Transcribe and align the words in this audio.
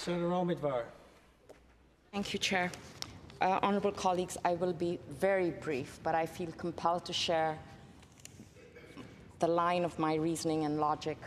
Senator 0.00 0.30
Omidvar. 0.30 0.84
Thank 2.10 2.32
you, 2.32 2.38
Chair. 2.38 2.72
Uh, 3.42 3.58
honourable 3.62 3.92
colleagues, 3.92 4.38
I 4.46 4.54
will 4.54 4.72
be 4.72 4.98
very 5.10 5.50
brief, 5.50 6.00
but 6.02 6.14
I 6.14 6.24
feel 6.24 6.50
compelled 6.52 7.04
to 7.04 7.12
share 7.12 7.58
the 9.40 9.46
line 9.46 9.84
of 9.84 9.98
my 9.98 10.14
reasoning 10.14 10.64
and 10.64 10.80
logic 10.80 11.18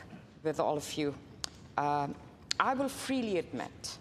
with 0.42 0.60
all 0.60 0.76
of 0.76 0.92
you. 0.94 1.14
Uh, 1.78 2.08
I 2.60 2.74
will 2.74 2.90
freely 2.90 3.38
admit 3.38 3.98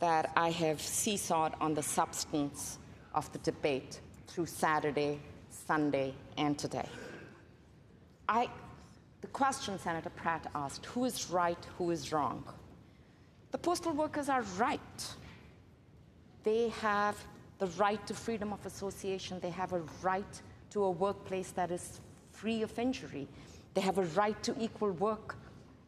that 0.00 0.32
I 0.36 0.50
have 0.50 0.78
seesawed 0.78 1.54
on 1.60 1.74
the 1.74 1.82
substance 1.82 2.78
of 3.14 3.30
the 3.32 3.38
debate 3.38 4.00
through 4.26 4.46
Saturday, 4.46 5.20
Sunday, 5.50 6.14
and 6.36 6.58
today. 6.58 6.88
I, 8.28 8.48
the 9.20 9.28
question 9.28 9.78
Senator 9.78 10.10
Pratt 10.10 10.50
asked 10.52 10.84
who 10.86 11.04
is 11.04 11.30
right, 11.30 11.64
who 11.78 11.92
is 11.92 12.12
wrong? 12.12 12.42
The 13.52 13.58
postal 13.58 13.92
workers 13.92 14.28
are 14.28 14.42
right. 14.58 15.14
They 16.42 16.68
have 16.80 17.16
the 17.58 17.66
right 17.78 18.04
to 18.06 18.14
freedom 18.14 18.52
of 18.52 18.64
association, 18.66 19.40
they 19.40 19.50
have 19.50 19.72
a 19.72 19.82
right 20.02 20.42
to 20.70 20.84
a 20.84 20.90
workplace 20.90 21.52
that 21.52 21.70
is 21.70 22.00
free 22.30 22.62
of 22.62 22.78
injury, 22.78 23.26
they 23.74 23.80
have 23.80 23.98
a 23.98 24.04
right 24.04 24.40
to 24.42 24.54
equal 24.60 24.90
work, 24.90 25.36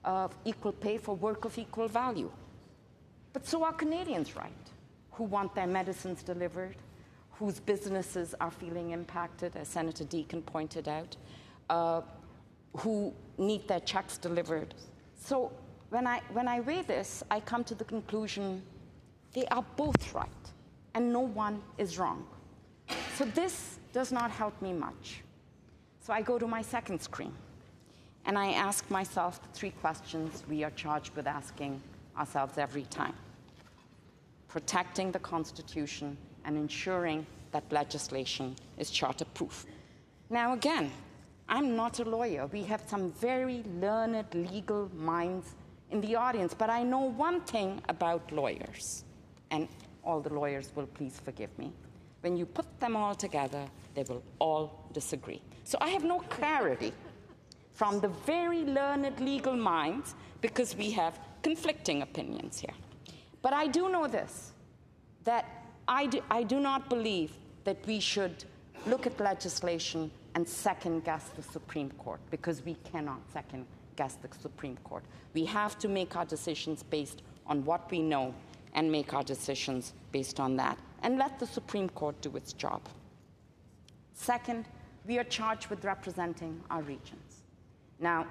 of 0.04 0.34
equal 0.44 0.72
pay 0.72 0.96
for 0.96 1.14
work 1.14 1.44
of 1.44 1.58
equal 1.58 1.88
value. 1.88 2.30
But 3.32 3.46
so 3.46 3.64
are 3.64 3.72
Canadians 3.72 4.34
right, 4.34 4.52
who 5.12 5.24
want 5.24 5.54
their 5.54 5.66
medicines 5.66 6.22
delivered, 6.22 6.76
whose 7.32 7.60
businesses 7.60 8.34
are 8.40 8.50
feeling 8.50 8.92
impacted, 8.92 9.54
as 9.56 9.68
Senator 9.68 10.04
Deakin 10.04 10.42
pointed 10.42 10.88
out, 10.88 11.16
uh, 11.68 12.00
who 12.78 13.12
need 13.36 13.68
their 13.68 13.80
checks 13.80 14.16
delivered. 14.16 14.74
So 15.14 15.52
when 15.90 16.06
I, 16.06 16.20
when 16.32 16.48
I 16.48 16.60
weigh 16.60 16.82
this, 16.82 17.22
I 17.30 17.40
come 17.40 17.64
to 17.64 17.74
the 17.74 17.84
conclusion 17.84 18.62
they 19.32 19.46
are 19.46 19.64
both 19.76 20.14
right, 20.14 20.28
and 20.94 21.12
no 21.12 21.20
one 21.20 21.62
is 21.76 21.98
wrong. 21.98 22.26
So 23.16 23.24
this 23.24 23.78
does 23.92 24.10
not 24.10 24.30
help 24.30 24.60
me 24.62 24.72
much. 24.72 25.22
So 26.00 26.12
I 26.12 26.22
go 26.22 26.38
to 26.38 26.46
my 26.46 26.62
second 26.62 27.00
screen, 27.00 27.34
and 28.24 28.38
I 28.38 28.52
ask 28.52 28.90
myself 28.90 29.42
the 29.42 29.48
three 29.58 29.70
questions 29.70 30.44
we 30.48 30.64
are 30.64 30.70
charged 30.70 31.14
with 31.14 31.26
asking 31.26 31.80
ourselves 32.16 32.58
every 32.58 32.84
time 32.84 33.14
protecting 34.48 35.12
the 35.12 35.18
Constitution 35.18 36.16
and 36.44 36.56
ensuring 36.56 37.26
that 37.52 37.62
legislation 37.70 38.56
is 38.78 38.90
charter 38.90 39.26
proof. 39.34 39.66
Now, 40.30 40.54
again, 40.54 40.90
I'm 41.48 41.76
not 41.76 42.00
a 42.00 42.04
lawyer. 42.04 42.46
We 42.46 42.62
have 42.64 42.82
some 42.86 43.12
very 43.12 43.62
learned 43.80 44.26
legal 44.34 44.90
minds 44.94 45.54
in 45.90 46.00
the 46.00 46.16
audience, 46.16 46.54
but 46.54 46.70
I 46.70 46.82
know 46.82 47.00
one 47.00 47.40
thing 47.42 47.80
about 47.88 48.30
lawyers, 48.32 49.04
and 49.50 49.68
all 50.04 50.20
the 50.20 50.32
lawyers 50.32 50.72
will 50.74 50.86
please 50.86 51.20
forgive 51.24 51.56
me. 51.58 51.72
When 52.20 52.36
you 52.36 52.46
put 52.46 52.66
them 52.80 52.96
all 52.96 53.14
together, 53.14 53.64
they 53.94 54.02
will 54.02 54.22
all 54.38 54.84
disagree. 54.92 55.40
So 55.64 55.78
I 55.80 55.88
have 55.90 56.04
no 56.04 56.20
clarity 56.20 56.92
from 57.72 58.00
the 58.00 58.08
very 58.08 58.64
learned 58.64 59.20
legal 59.20 59.56
minds 59.56 60.14
because 60.40 60.76
we 60.76 60.90
have 60.92 61.18
conflicting 61.42 62.02
opinions 62.02 62.58
here. 62.58 62.74
But 63.40 63.52
I 63.52 63.66
do 63.66 63.88
know 63.88 64.08
this 64.08 64.52
that 65.24 65.44
I 65.86 66.06
do, 66.06 66.20
I 66.30 66.42
do 66.42 66.58
not 66.58 66.88
believe 66.88 67.32
that 67.64 67.86
we 67.86 68.00
should 68.00 68.44
look 68.86 69.06
at 69.06 69.18
legislation 69.20 70.10
and 70.34 70.48
second 70.48 71.04
guess 71.04 71.28
the 71.36 71.42
Supreme 71.42 71.90
Court 71.92 72.20
because 72.30 72.64
we 72.64 72.76
cannot 72.90 73.20
second 73.32 73.66
guess 73.98 74.14
the 74.14 74.28
Supreme 74.40 74.78
Court. 74.84 75.02
We 75.34 75.44
have 75.46 75.76
to 75.80 75.88
make 75.88 76.14
our 76.14 76.24
decisions 76.24 76.84
based 76.84 77.22
on 77.48 77.64
what 77.64 77.90
we 77.90 78.00
know 78.00 78.32
and 78.74 78.90
make 78.90 79.12
our 79.12 79.24
decisions 79.24 79.92
based 80.12 80.38
on 80.38 80.56
that 80.56 80.78
and 81.02 81.18
let 81.18 81.40
the 81.40 81.46
Supreme 81.46 81.88
Court 81.90 82.14
do 82.20 82.36
its 82.36 82.52
job. 82.52 82.80
Second, 84.14 84.66
we 85.04 85.18
are 85.18 85.24
charged 85.24 85.66
with 85.68 85.84
representing 85.84 86.60
our 86.70 86.82
regions. 86.82 87.42
Now, 87.98 88.26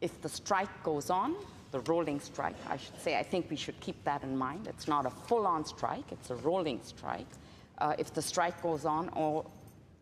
if 0.00 0.20
the 0.20 0.28
strike 0.28 0.74
goes 0.82 1.08
on, 1.08 1.36
the 1.70 1.80
rolling 1.80 2.18
strike, 2.18 2.56
I 2.68 2.76
should 2.76 3.00
say, 3.00 3.16
I 3.16 3.22
think 3.22 3.50
we 3.50 3.56
should 3.56 3.78
keep 3.78 4.02
that 4.04 4.24
in 4.24 4.36
mind. 4.36 4.66
It's 4.66 4.88
not 4.88 5.06
a 5.06 5.10
full 5.10 5.46
on 5.46 5.64
strike, 5.64 6.10
it's 6.10 6.30
a 6.30 6.36
rolling 6.36 6.80
strike. 6.82 7.30
Uh, 7.78 7.94
if 7.98 8.12
the 8.12 8.22
strike 8.22 8.60
goes 8.62 8.84
on 8.84 9.10
or 9.10 9.44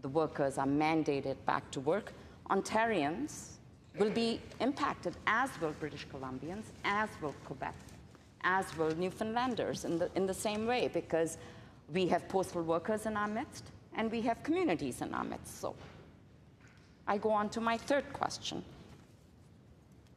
the 0.01 0.09
workers 0.09 0.57
are 0.57 0.67
mandated 0.67 1.37
back 1.45 1.71
to 1.73 1.81
work, 1.81 2.13
Ontarians 2.49 3.60
will 3.99 4.11
be 4.11 4.41
impacted, 4.61 5.17
as 5.27 5.51
will 5.61 5.75
British 5.81 6.07
Columbians, 6.09 6.65
as 6.85 7.09
will 7.21 7.35
Quebec, 7.45 7.75
as 8.43 8.77
will 8.77 8.91
Newfoundlanders 8.93 9.85
in 9.85 9.99
the, 9.99 10.11
in 10.15 10.27
the 10.27 10.35
same 10.35 10.67
way, 10.67 10.89
because 10.93 11.39
we 11.93 12.07
have 12.07 12.29
postal 12.29 12.63
workers 12.63 13.07
in 13.07 13.17
our 13.17 13.29
midst 13.29 13.65
and 13.95 14.11
we 14.11 14.21
have 14.21 14.43
communities 14.43 15.03
in 15.03 15.13
our 15.13 15.25
midst. 15.25 15.61
So 15.61 15.75
I 17.07 17.19
go 17.19 17.31
on 17.31 17.49
to 17.51 17.61
my 17.61 17.77
third 17.77 18.13
question. 18.13 18.65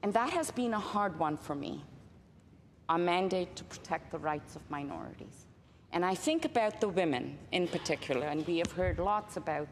And 0.03 0.13
that 0.13 0.29
has 0.29 0.51
been 0.51 0.73
a 0.73 0.79
hard 0.79 1.17
one 1.17 1.37
for 1.37 1.55
me 1.55 1.81
our 2.89 2.97
mandate 2.97 3.55
to 3.55 3.63
protect 3.63 4.11
the 4.11 4.19
rights 4.19 4.55
of 4.57 4.61
minorities. 4.69 5.45
And 5.93 6.03
I 6.03 6.15
think 6.15 6.43
about 6.43 6.81
the 6.81 6.89
women 6.89 7.37
in 7.51 7.67
particular, 7.67 8.27
and 8.27 8.45
we 8.45 8.57
have 8.57 8.71
heard 8.73 8.99
lots 8.99 9.37
about 9.37 9.67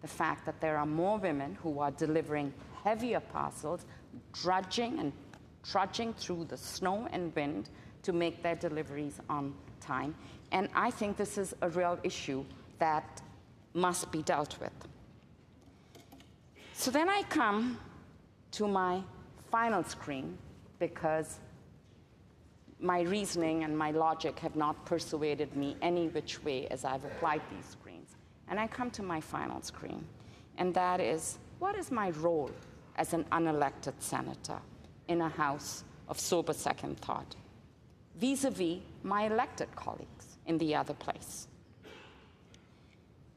the 0.00 0.08
fact 0.08 0.46
that 0.46 0.60
there 0.60 0.78
are 0.78 0.86
more 0.86 1.18
women 1.18 1.58
who 1.62 1.78
are 1.80 1.90
delivering 1.90 2.52
heavier 2.84 3.20
parcels, 3.20 3.86
drudging 4.32 4.98
and 4.98 5.12
trudging 5.64 6.12
through 6.12 6.44
the 6.44 6.56
snow 6.56 7.08
and 7.10 7.34
wind 7.34 7.70
to 8.02 8.12
make 8.12 8.42
their 8.42 8.54
deliveries 8.54 9.18
on 9.30 9.54
time. 9.80 10.14
And 10.52 10.68
I 10.74 10.90
think 10.90 11.16
this 11.16 11.38
is 11.38 11.54
a 11.62 11.70
real 11.70 11.98
issue 12.04 12.44
that 12.78 13.22
must 13.72 14.12
be 14.12 14.22
dealt 14.22 14.60
with. 14.60 14.72
So 16.74 16.90
then 16.90 17.08
I 17.08 17.22
come 17.22 17.78
to 18.52 18.68
my 18.68 19.02
final 19.50 19.82
screen 19.82 20.36
because 20.78 21.38
my 22.78 23.00
reasoning 23.00 23.64
and 23.64 23.76
my 23.76 23.90
logic 23.92 24.38
have 24.40 24.56
not 24.56 24.84
persuaded 24.84 25.56
me 25.56 25.76
any 25.80 26.08
which 26.08 26.44
way 26.44 26.66
as 26.68 26.84
I've 26.84 27.04
applied 27.04 27.40
these 27.50 27.64
screens. 27.64 28.16
And 28.48 28.60
I 28.60 28.66
come 28.66 28.90
to 28.90 29.02
my 29.02 29.20
final 29.20 29.62
screen, 29.62 30.04
and 30.58 30.74
that 30.74 31.00
is 31.00 31.38
what 31.58 31.76
is 31.76 31.90
my 31.90 32.10
role 32.10 32.50
as 32.96 33.12
an 33.12 33.24
unelected 33.32 33.94
senator 33.98 34.58
in 35.08 35.20
a 35.20 35.28
house 35.28 35.84
of 36.08 36.18
sober 36.18 36.52
second 36.52 36.98
thought 37.00 37.34
vis 38.16 38.44
a 38.44 38.50
vis 38.50 38.78
my 39.02 39.26
elected 39.26 39.68
colleagues 39.74 40.38
in 40.46 40.58
the 40.58 40.74
other 40.74 40.94
place? 40.94 41.48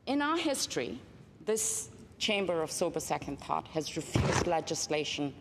In 0.06 0.22
our 0.22 0.38
history, 0.38 1.00
this 1.46 1.90
chamber 2.18 2.62
of 2.62 2.72
sober 2.72 3.00
second 3.00 3.40
thought 3.40 3.68
has 3.68 3.98
refused 3.98 4.48
legislation 4.48 5.34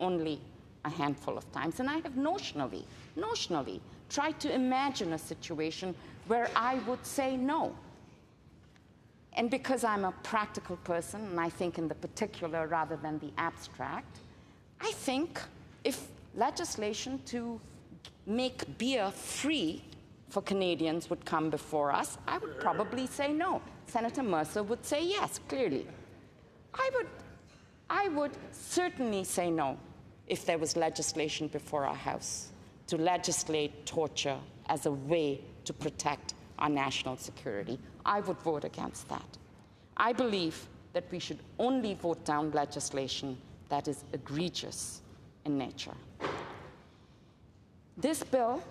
only 0.00 0.40
a 0.84 0.90
handful 0.90 1.36
of 1.36 1.50
times. 1.52 1.80
And 1.80 1.88
I 1.88 1.98
have 1.98 2.12
notionally, 2.14 2.84
notionally 3.16 3.80
tried 4.08 4.38
to 4.40 4.54
imagine 4.54 5.12
a 5.12 5.18
situation 5.18 5.94
where 6.26 6.50
I 6.56 6.76
would 6.86 7.04
say 7.04 7.36
no. 7.36 7.74
And 9.36 9.50
because 9.50 9.82
I'm 9.84 10.04
a 10.04 10.12
practical 10.22 10.76
person, 10.76 11.22
and 11.22 11.40
I 11.40 11.48
think 11.48 11.78
in 11.78 11.88
the 11.88 11.94
particular 11.94 12.66
rather 12.66 12.96
than 12.96 13.18
the 13.18 13.32
abstract, 13.36 14.18
I 14.80 14.92
think 14.92 15.40
if 15.82 16.06
legislation 16.34 17.20
to 17.26 17.60
make 18.26 18.78
beer 18.78 19.10
free 19.10 19.82
for 20.28 20.42
Canadians 20.42 21.10
would 21.10 21.24
come 21.24 21.50
before 21.50 21.92
us, 21.92 22.18
I 22.26 22.38
would 22.38 22.60
probably 22.60 23.06
say 23.06 23.32
no. 23.32 23.60
Senator 23.86 24.22
Mercer 24.22 24.62
would 24.62 24.84
say 24.84 25.04
yes, 25.04 25.40
clearly. 25.48 25.86
I 26.74 26.90
would 26.94 27.06
I 27.90 28.08
would 28.08 28.32
certainly 28.50 29.24
say 29.24 29.50
no 29.50 29.78
if 30.26 30.46
there 30.46 30.58
was 30.58 30.74
legislation 30.74 31.48
before 31.48 31.84
our 31.84 31.94
House 31.94 32.48
to 32.86 32.96
legislate 32.96 33.84
torture 33.84 34.38
as 34.68 34.86
a 34.86 34.90
way 34.90 35.40
to 35.64 35.72
protect 35.72 36.34
our 36.58 36.70
national 36.70 37.16
security. 37.16 37.78
I 38.04 38.20
would 38.20 38.38
vote 38.38 38.64
against 38.64 39.08
that. 39.08 39.38
I 39.96 40.12
believe 40.12 40.66
that 40.92 41.04
we 41.10 41.18
should 41.18 41.38
only 41.58 41.94
vote 41.94 42.24
down 42.24 42.50
legislation 42.52 43.36
that 43.68 43.88
is 43.88 44.04
egregious 44.12 45.02
in 45.44 45.58
nature. 45.58 45.94
This 47.96 48.22
bill, 48.22 48.62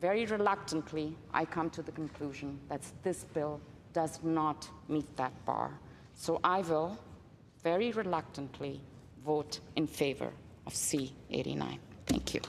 very 0.00 0.26
reluctantly, 0.26 1.16
I 1.32 1.44
come 1.44 1.70
to 1.70 1.82
the 1.82 1.92
conclusion 1.92 2.58
that 2.68 2.82
this 3.02 3.24
bill 3.24 3.60
does 3.92 4.20
not 4.22 4.68
meet 4.88 5.16
that 5.16 5.32
bar. 5.44 5.70
So 6.14 6.40
I 6.42 6.60
will 6.62 6.98
very 7.62 7.92
reluctantly 7.92 8.80
vote 9.24 9.60
in 9.76 9.86
favor 9.86 10.30
of 10.66 10.72
C89. 10.74 11.78
Thank 12.06 12.34
you. 12.34 12.40